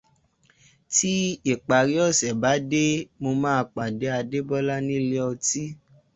[0.93, 1.13] Tí
[1.53, 2.83] ìparí ọ̀sẹ̀ bá dé,
[3.21, 5.63] mo máa pàdé Adébọ́lá ní ilé ọtí